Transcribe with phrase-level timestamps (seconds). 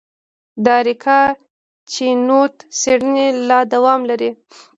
[0.63, 1.19] د اریکا
[1.91, 4.29] چینوت څېړنې لا دوام لري.